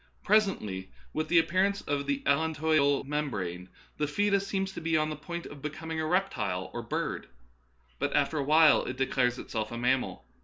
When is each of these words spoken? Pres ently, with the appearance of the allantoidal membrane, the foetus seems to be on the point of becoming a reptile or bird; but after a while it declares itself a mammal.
Pres 0.23 0.47
ently, 0.47 0.87
with 1.13 1.27
the 1.27 1.37
appearance 1.37 1.81
of 1.81 2.07
the 2.07 2.23
allantoidal 2.25 3.03
membrane, 3.05 3.69
the 3.97 4.07
foetus 4.07 4.47
seems 4.47 4.71
to 4.71 4.81
be 4.81 4.97
on 4.97 5.11
the 5.11 5.15
point 5.15 5.45
of 5.45 5.61
becoming 5.61 6.01
a 6.01 6.07
reptile 6.07 6.71
or 6.73 6.81
bird; 6.81 7.27
but 7.99 8.15
after 8.15 8.39
a 8.39 8.43
while 8.43 8.83
it 8.85 8.97
declares 8.97 9.37
itself 9.37 9.71
a 9.71 9.77
mammal. 9.77 10.25